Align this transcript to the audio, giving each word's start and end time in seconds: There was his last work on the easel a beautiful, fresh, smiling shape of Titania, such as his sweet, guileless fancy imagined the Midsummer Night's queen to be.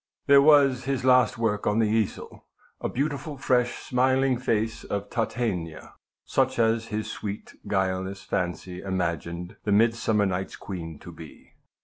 There 0.25 0.41
was 0.41 0.85
his 0.85 1.05
last 1.05 1.37
work 1.37 1.67
on 1.67 1.77
the 1.77 1.85
easel 1.87 2.47
a 2.79 2.89
beautiful, 2.89 3.37
fresh, 3.37 3.77
smiling 3.83 4.41
shape 4.41 4.71
of 4.89 5.11
Titania, 5.11 5.93
such 6.25 6.57
as 6.57 6.87
his 6.87 7.05
sweet, 7.11 7.53
guileless 7.67 8.23
fancy 8.23 8.81
imagined 8.81 9.57
the 9.63 9.71
Midsummer 9.71 10.25
Night's 10.25 10.55
queen 10.55 10.97
to 11.01 11.11
be. 11.11 11.51